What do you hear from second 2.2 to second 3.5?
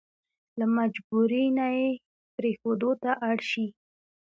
پرېښودو ته اړ